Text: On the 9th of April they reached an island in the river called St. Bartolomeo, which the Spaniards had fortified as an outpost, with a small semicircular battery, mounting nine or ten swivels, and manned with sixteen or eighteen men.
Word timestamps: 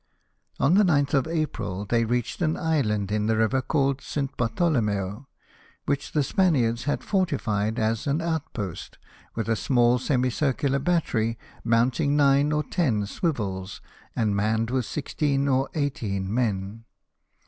On 0.59 0.73
the 0.73 0.83
9th 0.83 1.13
of 1.13 1.27
April 1.27 1.85
they 1.85 2.05
reached 2.05 2.41
an 2.41 2.57
island 2.57 3.11
in 3.11 3.27
the 3.27 3.37
river 3.37 3.61
called 3.61 4.01
St. 4.01 4.35
Bartolomeo, 4.35 5.27
which 5.85 6.13
the 6.13 6.23
Spaniards 6.23 6.85
had 6.85 7.03
fortified 7.03 7.77
as 7.77 8.07
an 8.07 8.19
outpost, 8.19 8.97
with 9.35 9.47
a 9.47 9.55
small 9.55 9.99
semicircular 9.99 10.79
battery, 10.79 11.37
mounting 11.63 12.15
nine 12.15 12.51
or 12.51 12.63
ten 12.63 13.05
swivels, 13.05 13.79
and 14.15 14.35
manned 14.35 14.71
with 14.71 14.87
sixteen 14.87 15.47
or 15.47 15.69
eighteen 15.75 16.33
men. 16.33 16.85